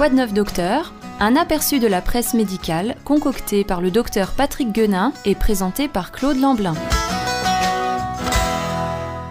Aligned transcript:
Quoi 0.00 0.08
de 0.08 0.14
neuf 0.14 0.32
docteur? 0.32 0.94
Un 1.20 1.36
aperçu 1.36 1.78
de 1.78 1.86
la 1.86 2.00
presse 2.00 2.32
médicale 2.32 2.96
concocté 3.04 3.64
par 3.64 3.82
le 3.82 3.90
docteur 3.90 4.32
Patrick 4.32 4.72
Guenin 4.72 5.12
et 5.26 5.34
présenté 5.34 5.88
par 5.88 6.10
Claude 6.10 6.38
Lamblin. 6.38 6.72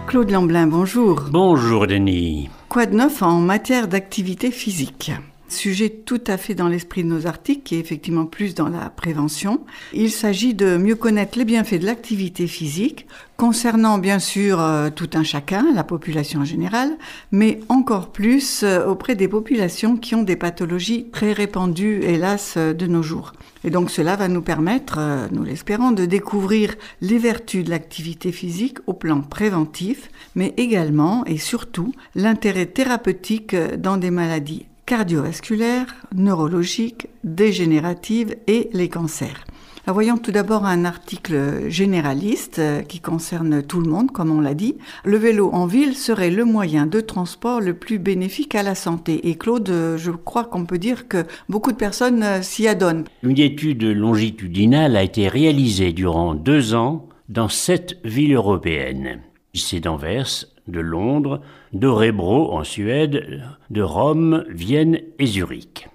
Claude 0.06 0.30
Lamblin, 0.30 0.68
bonjour. 0.68 1.24
Bonjour 1.32 1.88
Denis. 1.88 2.50
Quoi 2.68 2.86
de 2.86 2.94
neuf 2.94 3.20
en 3.20 3.40
matière 3.40 3.88
d'activité 3.88 4.52
physique? 4.52 5.10
Sujet 5.50 5.90
tout 5.90 6.22
à 6.28 6.36
fait 6.36 6.54
dans 6.54 6.68
l'esprit 6.68 7.02
de 7.02 7.08
nos 7.08 7.26
articles, 7.26 7.62
qui 7.64 7.74
est 7.74 7.80
effectivement 7.80 8.24
plus 8.24 8.54
dans 8.54 8.68
la 8.68 8.88
prévention. 8.88 9.60
Il 9.92 10.10
s'agit 10.10 10.54
de 10.54 10.76
mieux 10.76 10.94
connaître 10.94 11.36
les 11.38 11.44
bienfaits 11.44 11.80
de 11.80 11.86
l'activité 11.86 12.46
physique, 12.46 13.06
concernant 13.36 13.98
bien 13.98 14.20
sûr 14.20 14.60
euh, 14.60 14.90
tout 14.90 15.10
un 15.14 15.24
chacun, 15.24 15.66
la 15.74 15.82
population 15.82 16.40
en 16.40 16.44
général, 16.44 16.96
mais 17.32 17.58
encore 17.68 18.12
plus 18.12 18.62
euh, 18.62 18.86
auprès 18.86 19.16
des 19.16 19.26
populations 19.26 19.96
qui 19.96 20.14
ont 20.14 20.22
des 20.22 20.36
pathologies 20.36 21.10
très 21.10 21.32
répandues, 21.32 22.00
hélas, 22.04 22.54
euh, 22.56 22.72
de 22.72 22.86
nos 22.86 23.02
jours. 23.02 23.32
Et 23.64 23.70
donc 23.70 23.90
cela 23.90 24.14
va 24.14 24.28
nous 24.28 24.42
permettre, 24.42 25.28
nous 25.32 25.42
l'espérons, 25.42 25.90
de 25.90 26.06
découvrir 26.06 26.74
les 27.02 27.18
vertus 27.18 27.64
de 27.64 27.70
l'activité 27.70 28.32
physique 28.32 28.78
au 28.86 28.94
plan 28.94 29.20
préventif, 29.20 30.10
mais 30.34 30.54
également 30.56 31.26
et 31.26 31.36
surtout 31.36 31.92
l'intérêt 32.14 32.66
thérapeutique 32.66 33.54
dans 33.76 33.98
des 33.98 34.10
maladies 34.10 34.69
cardiovasculaires, 34.90 35.94
neurologiques, 36.16 37.06
dégénératives 37.22 38.34
et 38.48 38.68
les 38.72 38.88
cancers. 38.88 39.44
voyons 39.86 40.18
tout 40.18 40.32
d'abord 40.32 40.64
un 40.64 40.84
article 40.84 41.68
généraliste 41.68 42.58
euh, 42.58 42.82
qui 42.82 42.98
concerne 42.98 43.62
tout 43.62 43.80
le 43.80 43.88
monde, 43.88 44.10
comme 44.10 44.32
on 44.32 44.40
l'a 44.40 44.54
dit. 44.54 44.78
Le 45.04 45.16
vélo 45.16 45.48
en 45.52 45.66
ville 45.66 45.94
serait 45.94 46.32
le 46.32 46.44
moyen 46.44 46.86
de 46.86 47.00
transport 47.00 47.60
le 47.60 47.74
plus 47.74 48.00
bénéfique 48.00 48.56
à 48.56 48.64
la 48.64 48.74
santé. 48.74 49.28
Et 49.28 49.36
Claude, 49.36 49.68
euh, 49.68 49.96
je 49.96 50.10
crois 50.10 50.42
qu'on 50.42 50.66
peut 50.66 50.78
dire 50.78 51.06
que 51.06 51.24
beaucoup 51.48 51.70
de 51.70 51.76
personnes 51.76 52.24
euh, 52.24 52.42
s'y 52.42 52.66
adonnent. 52.66 53.04
Une 53.22 53.38
étude 53.38 53.84
longitudinale 53.84 54.96
a 54.96 55.04
été 55.04 55.28
réalisée 55.28 55.92
durant 55.92 56.34
deux 56.34 56.74
ans 56.74 57.08
dans 57.28 57.48
sept 57.48 57.96
villes 58.04 58.34
européennes. 58.34 59.20
C'est 59.54 59.78
d'Anvers, 59.78 60.46
de 60.70 60.80
Londres, 60.80 61.40
d'Orebro 61.72 62.52
en 62.52 62.64
Suède, 62.64 63.42
de 63.70 63.82
Rome, 63.82 64.44
Vienne 64.48 65.00
et 65.18 65.26
Zurich. 65.26 65.88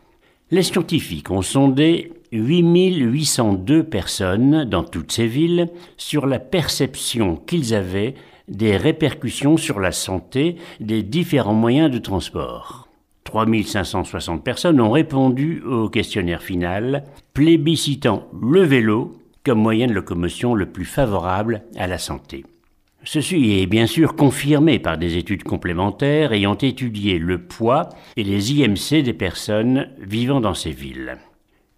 Les 0.52 0.64
scientifiques 0.64 1.32
ont 1.32 1.42
sondé 1.42 2.14
8802 2.32 3.84
personnes 3.84 4.66
dans 4.66 4.84
toutes 4.84 5.12
ces 5.12 5.28
villes 5.28 5.70
sur 5.98 6.28
la 6.28 6.40
perception 6.40 7.36
qu'ils 7.36 7.74
avaient 7.74 8.14
des 8.48 8.78
répercussions 8.78 9.58
sur 9.58 9.80
la 9.80 9.92
santé 9.92 10.58
des 10.80 11.02
différents 11.02 11.54
moyens 11.54 11.90
de 11.90 11.98
transport. 11.98 12.88
3560 13.24 14.44
personnes 14.44 14.80
ont 14.80 14.92
répondu 14.92 15.62
au 15.64 15.90
questionnaire 15.90 16.44
final, 16.44 17.04
plébiscitant 17.34 18.28
le 18.40 18.62
vélo 18.62 19.14
comme 19.44 19.60
moyen 19.60 19.88
de 19.88 19.94
locomotion 19.94 20.54
le 20.54 20.68
plus 20.68 20.86
favorable 20.86 21.64
à 21.76 21.88
la 21.88 21.98
santé. 21.98 22.46
Ceci 23.08 23.60
est 23.60 23.68
bien 23.68 23.86
sûr 23.86 24.16
confirmé 24.16 24.80
par 24.80 24.98
des 24.98 25.18
études 25.18 25.44
complémentaires 25.44 26.34
ayant 26.34 26.58
étudié 26.58 27.20
le 27.20 27.38
poids 27.38 27.90
et 28.18 28.24
les 28.24 28.52
IMC 28.52 29.04
des 29.04 29.14
personnes 29.14 29.90
vivant 30.00 30.42
dans 30.42 30.56
ces 30.56 30.72
villes. 30.72 31.18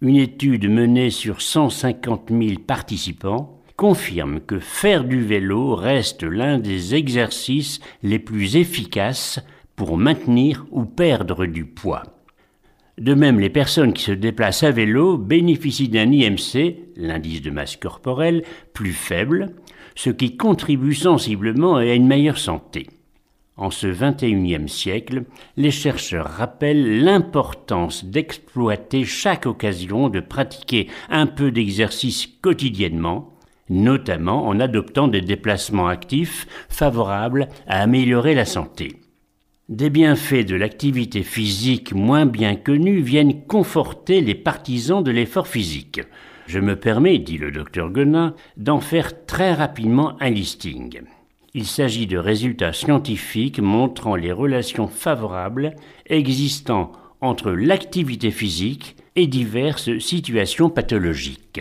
Une 0.00 0.16
étude 0.16 0.70
menée 0.70 1.10
sur 1.10 1.42
150 1.42 2.30
000 2.30 2.60
participants 2.66 3.60
confirme 3.76 4.40
que 4.40 4.58
faire 4.58 5.04
du 5.04 5.20
vélo 5.20 5.74
reste 5.74 6.22
l'un 6.22 6.58
des 6.58 6.94
exercices 6.94 7.80
les 8.02 8.18
plus 8.18 8.56
efficaces 8.56 9.38
pour 9.76 9.98
maintenir 9.98 10.64
ou 10.70 10.86
perdre 10.86 11.44
du 11.44 11.66
poids. 11.66 12.04
De 12.96 13.14
même, 13.14 13.38
les 13.38 13.50
personnes 13.50 13.92
qui 13.92 14.02
se 14.02 14.12
déplacent 14.12 14.64
à 14.64 14.70
vélo 14.70 15.18
bénéficient 15.18 15.88
d'un 15.88 16.10
IMC, 16.10 16.76
l'indice 16.96 17.42
de 17.42 17.50
masse 17.50 17.76
corporelle, 17.76 18.42
plus 18.72 18.92
faible, 18.92 19.54
ce 19.98 20.10
qui 20.10 20.36
contribue 20.36 20.94
sensiblement 20.94 21.74
à 21.74 21.86
une 21.86 22.06
meilleure 22.06 22.38
santé. 22.38 22.86
En 23.56 23.72
ce 23.72 23.88
XXIe 23.88 24.68
siècle, 24.68 25.24
les 25.56 25.72
chercheurs 25.72 26.28
rappellent 26.28 27.02
l'importance 27.02 28.04
d'exploiter 28.04 29.04
chaque 29.04 29.46
occasion 29.46 30.08
de 30.08 30.20
pratiquer 30.20 30.86
un 31.10 31.26
peu 31.26 31.50
d'exercice 31.50 32.28
quotidiennement, 32.40 33.32
notamment 33.70 34.46
en 34.46 34.60
adoptant 34.60 35.08
des 35.08 35.20
déplacements 35.20 35.88
actifs 35.88 36.46
favorables 36.68 37.48
à 37.66 37.82
améliorer 37.82 38.36
la 38.36 38.44
santé. 38.44 39.00
Des 39.68 39.90
bienfaits 39.90 40.46
de 40.46 40.54
l'activité 40.54 41.24
physique 41.24 41.92
moins 41.92 42.24
bien 42.24 42.54
connus 42.54 43.00
viennent 43.00 43.44
conforter 43.48 44.20
les 44.20 44.36
partisans 44.36 45.02
de 45.02 45.10
l'effort 45.10 45.48
physique. 45.48 46.02
Je 46.48 46.60
me 46.60 46.76
permets, 46.76 47.18
dit 47.18 47.36
le 47.36 47.50
docteur 47.50 47.90
Guenin, 47.90 48.34
d'en 48.56 48.80
faire 48.80 49.26
très 49.26 49.52
rapidement 49.52 50.16
un 50.18 50.30
listing. 50.30 51.02
Il 51.52 51.66
s'agit 51.66 52.06
de 52.06 52.16
résultats 52.16 52.72
scientifiques 52.72 53.60
montrant 53.60 54.16
les 54.16 54.32
relations 54.32 54.88
favorables 54.88 55.76
existant 56.06 56.92
entre 57.20 57.50
l'activité 57.50 58.30
physique 58.30 58.96
et 59.14 59.26
diverses 59.26 59.98
situations 59.98 60.70
pathologiques. 60.70 61.60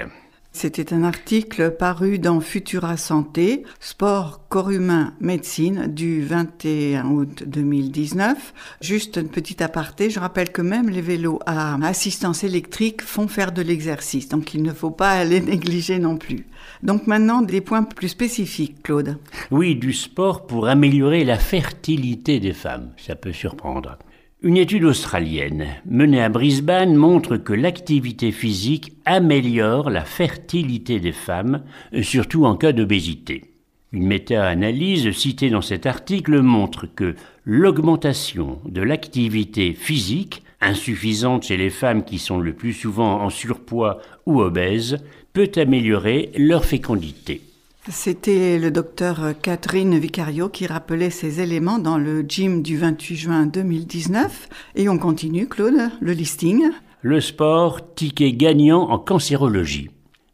C'était 0.57 0.91
un 0.91 1.03
article 1.03 1.69
paru 1.69 2.17
dans 2.17 2.39
Futura 2.39 2.97
Santé, 2.97 3.61
Sport, 3.79 4.47
Corps 4.49 4.71
humain, 4.71 5.13
Médecine 5.21 5.85
du 5.85 6.23
21 6.23 7.11
août 7.11 7.43
2019. 7.45 8.55
Juste 8.81 9.17
une 9.17 9.29
petite 9.29 9.61
aparté, 9.61 10.09
je 10.09 10.19
rappelle 10.19 10.51
que 10.51 10.63
même 10.63 10.89
les 10.89 11.01
vélos 11.01 11.37
à 11.45 11.75
assistance 11.85 12.43
électrique 12.43 13.03
font 13.03 13.27
faire 13.27 13.51
de 13.51 13.61
l'exercice, 13.61 14.29
donc 14.29 14.55
il 14.55 14.63
ne 14.63 14.73
faut 14.73 14.89
pas 14.89 15.23
les 15.25 15.41
négliger 15.41 15.99
non 15.99 16.17
plus. 16.17 16.47
Donc 16.81 17.05
maintenant, 17.05 17.43
des 17.43 17.61
points 17.61 17.83
plus 17.83 18.09
spécifiques, 18.09 18.81
Claude. 18.81 19.19
Oui, 19.51 19.75
du 19.75 19.93
sport 19.93 20.47
pour 20.47 20.67
améliorer 20.67 21.23
la 21.23 21.37
fertilité 21.37 22.39
des 22.39 22.53
femmes, 22.53 22.93
ça 22.97 23.15
peut 23.15 23.31
surprendre. 23.31 23.99
Une 24.43 24.57
étude 24.57 24.83
australienne 24.83 25.65
menée 25.87 26.21
à 26.21 26.29
Brisbane 26.29 26.95
montre 26.95 27.37
que 27.37 27.53
l'activité 27.53 28.31
physique 28.31 28.93
améliore 29.03 29.89
la 29.89 30.05
fertilité 30.05 30.99
des 30.99 31.11
femmes, 31.11 31.63
surtout 32.03 32.45
en 32.45 32.55
cas 32.55 32.71
d'obésité. 32.71 33.45
Une 33.93 34.05
méta-analyse 34.05 35.09
citée 35.11 35.49
dans 35.49 35.63
cet 35.63 35.87
article 35.87 36.41
montre 36.41 36.85
que 36.85 37.15
l'augmentation 37.45 38.59
de 38.65 38.81
l'activité 38.81 39.73
physique, 39.73 40.43
insuffisante 40.61 41.45
chez 41.45 41.57
les 41.57 41.71
femmes 41.71 42.03
qui 42.03 42.19
sont 42.19 42.37
le 42.37 42.53
plus 42.53 42.73
souvent 42.73 43.23
en 43.23 43.31
surpoids 43.31 44.01
ou 44.27 44.39
obèses, 44.41 44.99
peut 45.33 45.49
améliorer 45.55 46.29
leur 46.37 46.63
fécondité. 46.63 47.41
C'était 47.89 48.59
le 48.59 48.69
docteur 48.69 49.33
Catherine 49.41 49.97
Vicario 49.97 50.49
qui 50.49 50.67
rappelait 50.67 51.09
ces 51.09 51.39
éléments 51.39 51.79
dans 51.79 51.97
le 51.97 52.21
gym 52.21 52.61
du 52.61 52.77
28 52.77 53.15
juin 53.15 53.45
2019. 53.45 54.49
Et 54.75 54.89
on 54.89 54.97
continue, 54.97 55.47
Claude, 55.47 55.89
le 56.01 56.11
listing. 56.11 56.63
Le 57.01 57.21
sport, 57.21 57.93
ticket 57.95 58.33
gagnant 58.33 58.89
en 58.89 58.99
cancérologie. 58.99 59.89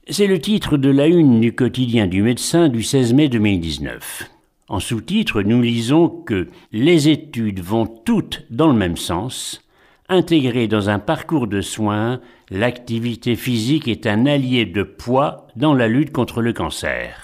C'est 0.10 0.26
le 0.26 0.40
titre 0.40 0.78
de 0.78 0.90
la 0.90 1.06
une 1.06 1.42
du 1.42 1.54
quotidien 1.54 2.08
du 2.08 2.24
médecin 2.24 2.70
du 2.70 2.82
16 2.82 3.14
mai 3.14 3.30
2019. 3.30 4.32
En 4.68 4.80
sous-titre, 4.80 5.44
nous 5.44 5.62
lisons 5.62 6.10
que 6.10 6.48
les 6.72 7.10
études 7.10 7.60
vont 7.60 7.86
toutes 7.86 8.46
dans 8.50 8.68
le 8.68 8.74
même 8.78 8.98
sens. 8.98 9.62
Intégrer 10.10 10.68
dans 10.68 10.90
un 10.90 11.00
parcours 11.00 11.46
de 11.46 11.62
soins, 11.62 12.20
l'activité 12.50 13.36
physique 13.36 13.88
est 13.88 14.08
un 14.08 14.26
allié 14.26 14.66
de 14.66 14.82
poids 14.82 15.48
dans 15.56 15.76
la 15.76 15.88
lutte 15.88 16.12
contre 16.12 16.42
le 16.42 16.52
cancer. 16.52 17.23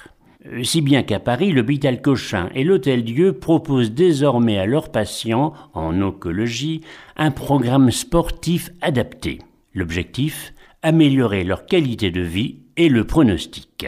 Euh, 0.51 0.63
si 0.63 0.81
bien 0.81 1.03
qu'à 1.03 1.19
Paris, 1.19 1.51
l'hôpital 1.51 2.01
Cochin 2.01 2.49
et 2.55 2.63
l'Hôtel 2.63 3.03
Dieu 3.03 3.33
proposent 3.33 3.91
désormais 3.91 4.57
à 4.57 4.65
leurs 4.65 4.91
patients, 4.91 5.53
en 5.73 6.01
oncologie, 6.01 6.81
un 7.17 7.31
programme 7.31 7.91
sportif 7.91 8.71
adapté. 8.81 9.39
L'objectif 9.73 10.53
Améliorer 10.81 11.43
leur 11.43 11.65
qualité 11.65 12.09
de 12.09 12.21
vie 12.21 12.59
et 12.77 12.87
le 12.87 13.03
pronostic. 13.03 13.85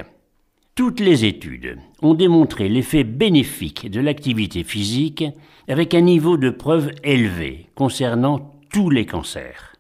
Toutes 0.76 1.00
les 1.00 1.24
études 1.24 1.78
ont 2.02 2.16
démontré 2.16 2.68
l'effet 2.68 3.06
bénéfique 3.06 3.90
de 3.90 4.02
l'activité 4.02 4.66
physique 4.66 5.24
avec 5.70 5.94
un 5.94 6.02
niveau 6.02 6.36
de 6.36 6.50
preuve 6.50 6.92
élevé 7.06 7.70
concernant 7.76 8.52
tous 8.74 8.90
les 8.90 9.06
cancers. 9.06 9.71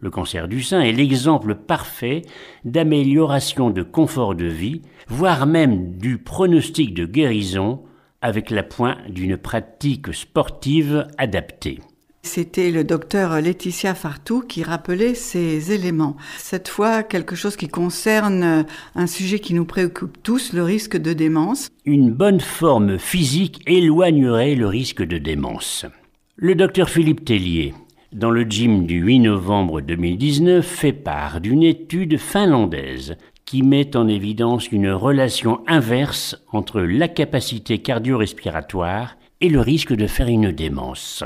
Le 0.00 0.10
cancer 0.10 0.46
du 0.46 0.62
sein 0.62 0.80
est 0.80 0.92
l'exemple 0.92 1.56
parfait 1.56 2.22
d'amélioration 2.64 3.70
de 3.70 3.82
confort 3.82 4.36
de 4.36 4.46
vie, 4.46 4.82
voire 5.08 5.46
même 5.46 5.96
du 5.96 6.18
pronostic 6.18 6.94
de 6.94 7.04
guérison 7.04 7.82
avec 8.20 8.50
l'appoint 8.50 8.96
d'une 9.08 9.36
pratique 9.36 10.14
sportive 10.14 11.06
adaptée. 11.18 11.80
C'était 12.22 12.70
le 12.70 12.84
docteur 12.84 13.40
Laetitia 13.40 13.94
Fartou 13.94 14.42
qui 14.42 14.62
rappelait 14.62 15.14
ces 15.14 15.72
éléments. 15.72 16.16
Cette 16.36 16.68
fois, 16.68 17.02
quelque 17.02 17.34
chose 17.34 17.56
qui 17.56 17.68
concerne 17.68 18.66
un 18.94 19.06
sujet 19.06 19.38
qui 19.38 19.54
nous 19.54 19.64
préoccupe 19.64 20.22
tous, 20.22 20.52
le 20.52 20.62
risque 20.62 20.96
de 20.96 21.12
démence. 21.12 21.70
Une 21.84 22.12
bonne 22.12 22.40
forme 22.40 22.98
physique 22.98 23.62
éloignerait 23.66 24.56
le 24.56 24.66
risque 24.66 25.02
de 25.02 25.18
démence. 25.18 25.86
Le 26.36 26.54
docteur 26.54 26.90
Philippe 26.90 27.24
Tellier, 27.24 27.72
dans 28.12 28.30
le 28.30 28.42
gym 28.42 28.86
du 28.86 29.00
8 29.00 29.20
novembre 29.20 29.80
2019, 29.80 30.66
fait 30.66 30.92
part 30.92 31.40
d'une 31.40 31.62
étude 31.62 32.18
finlandaise 32.18 33.16
qui 33.44 33.62
met 33.62 33.96
en 33.96 34.08
évidence 34.08 34.70
une 34.70 34.90
relation 34.90 35.60
inverse 35.66 36.36
entre 36.52 36.80
la 36.80 37.08
capacité 37.08 37.78
cardio-respiratoire 37.78 39.16
et 39.40 39.48
le 39.48 39.60
risque 39.60 39.94
de 39.94 40.06
faire 40.06 40.28
une 40.28 40.52
démence. 40.52 41.22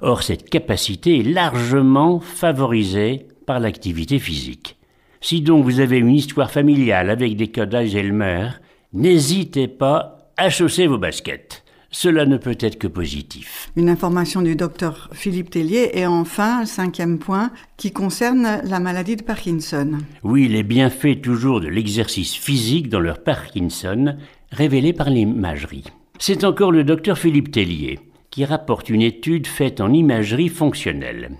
Or, 0.00 0.22
cette 0.22 0.48
capacité 0.48 1.20
est 1.20 1.22
largement 1.22 2.18
favorisée 2.18 3.26
par 3.46 3.60
l'activité 3.60 4.18
physique. 4.18 4.76
Si 5.20 5.40
donc 5.40 5.64
vous 5.64 5.80
avez 5.80 5.98
une 5.98 6.10
histoire 6.10 6.50
familiale 6.50 7.10
avec 7.10 7.36
des 7.36 7.48
cas 7.48 7.66
d'Alzheimer, 7.66 8.48
n'hésitez 8.92 9.68
pas 9.68 10.32
à 10.36 10.50
chausser 10.50 10.86
vos 10.86 10.98
baskets. 10.98 11.61
Cela 11.94 12.24
ne 12.24 12.38
peut 12.38 12.56
être 12.58 12.78
que 12.78 12.86
positif. 12.86 13.70
Une 13.76 13.90
information 13.90 14.40
du 14.40 14.56
docteur 14.56 15.10
Philippe 15.12 15.50
Tellier 15.50 15.90
et 15.92 16.06
enfin, 16.06 16.64
cinquième 16.64 17.18
point, 17.18 17.50
qui 17.76 17.92
concerne 17.92 18.60
la 18.64 18.80
maladie 18.80 19.16
de 19.16 19.22
Parkinson. 19.22 19.98
Oui, 20.22 20.48
les 20.48 20.62
bienfaits 20.62 21.20
toujours 21.22 21.60
de 21.60 21.68
l'exercice 21.68 22.34
physique 22.34 22.88
dans 22.88 23.00
leur 23.00 23.22
Parkinson, 23.22 24.16
révélés 24.50 24.94
par 24.94 25.10
l'imagerie. 25.10 25.84
C'est 26.18 26.44
encore 26.44 26.72
le 26.72 26.82
docteur 26.82 27.18
Philippe 27.18 27.52
Tellier 27.52 28.00
qui 28.30 28.46
rapporte 28.46 28.88
une 28.88 29.02
étude 29.02 29.46
faite 29.46 29.82
en 29.82 29.92
imagerie 29.92 30.48
fonctionnelle. 30.48 31.32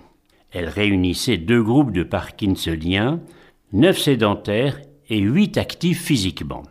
Elle 0.51 0.69
réunissait 0.69 1.39
deux 1.39 1.63
groupes 1.63 1.93
de 1.93 2.03
Parkinsoniens 2.03 3.21
9 3.73 3.99
sédentaires 3.99 4.79
et 5.09 5.19
8 5.19 5.57
actifs 5.57 6.03
physiquement. 6.03 6.65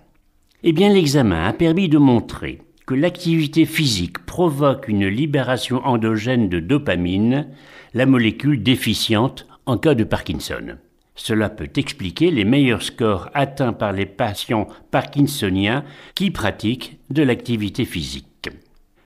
Eh 0.62 0.72
bien, 0.72 0.94
l'examen 0.94 1.46
a 1.46 1.54
permis 1.54 1.90
de 1.90 1.98
montrer 1.98 2.60
que 2.92 2.96
l'activité 2.98 3.64
physique 3.64 4.26
provoque 4.26 4.90
une 4.90 5.08
libération 5.08 5.78
endogène 5.86 6.50
de 6.50 6.60
dopamine, 6.60 7.48
la 7.94 8.06
molécule 8.06 8.62
déficiente 8.62 9.48
en 9.66 9.78
cas 9.78 9.96
de 9.96 10.04
Parkinson. 10.04 10.76
Cela 11.16 11.50
peut 11.50 11.70
expliquer 11.78 12.32
les 12.32 12.44
meilleurs 12.44 12.82
scores 12.82 13.30
atteints 13.34 13.72
par 13.72 13.94
les 13.94 14.06
patients 14.06 14.68
parkinsoniens 14.92 15.86
qui 16.16 16.32
pratiquent 16.32 17.00
de 17.10 17.24
l'activité 17.24 17.86
physique. 17.86 18.50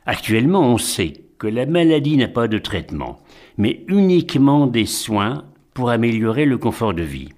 Actuellement, 0.08 0.62
on 0.62 0.80
sait 0.80 1.14
que 1.38 1.46
la 1.46 1.68
maladie 1.68 2.18
n'a 2.18 2.28
pas 2.28 2.48
de 2.48 2.58
traitement, 2.58 3.20
mais 3.60 3.86
uniquement 3.88 4.66
des 4.66 4.88
soins 4.88 5.46
pour 5.76 5.92
améliorer 5.92 6.46
le 6.46 6.58
confort 6.58 6.96
de 6.96 7.04
vie. 7.04 7.30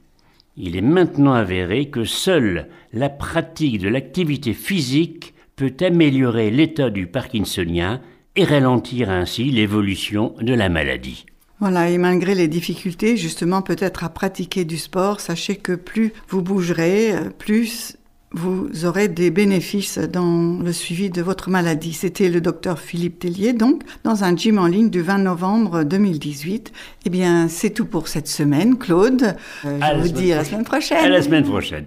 Il 0.55 0.77
est 0.77 0.81
maintenant 0.81 1.33
avéré 1.33 1.89
que 1.89 2.05
seule 2.05 2.69
la 2.93 3.09
pratique 3.09 3.79
de 3.79 3.89
l'activité 3.89 4.53
physique 4.53 5.33
peut 5.57 5.73
améliorer 5.81 6.51
l'état 6.51 6.89
du 6.89 7.07
Parkinsonien 7.07 7.99
et 8.35 8.45
ralentir 8.45 9.09
ainsi 9.09 9.45
l'évolution 9.45 10.35
de 10.39 10.53
la 10.53 10.69
maladie. 10.69 11.25
Voilà, 11.59 11.89
et 11.89 11.97
malgré 11.97 12.35
les 12.35 12.47
difficultés, 12.47 13.17
justement, 13.17 13.63
peut-être 13.63 14.03
à 14.03 14.09
pratiquer 14.09 14.63
du 14.63 14.77
sport, 14.77 15.19
sachez 15.19 15.55
que 15.55 15.73
plus 15.73 16.13
vous 16.29 16.43
bougerez, 16.43 17.15
plus 17.39 17.97
vous 18.31 18.85
aurez 18.85 19.07
des 19.07 19.31
bénéfices 19.31 19.97
dans 19.97 20.59
le 20.61 20.71
suivi 20.71 21.09
de 21.09 21.23
votre 21.23 21.49
maladie. 21.49 21.93
C'était 21.93 22.29
le 22.29 22.41
docteur 22.41 22.77
Philippe 22.77 23.17
Tellier, 23.17 23.53
donc, 23.53 23.81
dans 24.03 24.23
un 24.23 24.35
gym 24.35 24.59
en 24.59 24.67
ligne 24.67 24.91
du 24.91 25.01
20 25.01 25.19
novembre 25.19 25.83
2018. 25.83 26.71
Eh 27.05 27.09
bien, 27.09 27.47
c'est 27.47 27.71
tout 27.71 27.85
pour 27.85 28.07
cette 28.07 28.27
semaine. 28.27 28.77
Claude, 28.77 29.35
euh, 29.65 29.79
je 29.81 30.01
vous 30.01 30.09
dis 30.09 30.31
à 30.33 30.37
la 30.37 30.43
semaine 30.43 30.65
prochaine. 30.65 31.03
À 31.03 31.09
la 31.09 31.23
semaine 31.23 31.45
prochaine. 31.45 31.85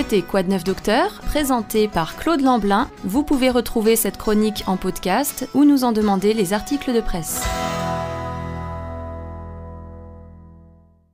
C'était 0.00 0.22
de 0.42 0.48
neuf 0.48 0.64
docteur, 0.64 1.20
présenté 1.26 1.86
par 1.86 2.16
Claude 2.16 2.40
Lamblin. 2.40 2.88
Vous 3.04 3.22
pouvez 3.22 3.50
retrouver 3.50 3.96
cette 3.96 4.16
chronique 4.16 4.64
en 4.66 4.78
podcast 4.78 5.46
ou 5.52 5.66
nous 5.66 5.84
en 5.84 5.92
demander 5.92 6.32
les 6.32 6.54
articles 6.54 6.94
de 6.94 7.02
presse. 7.02 7.42